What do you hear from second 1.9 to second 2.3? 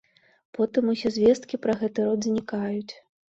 род